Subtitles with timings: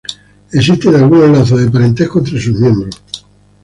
[0.51, 2.99] Existen algunos lazos de parentesco entre sus miembros.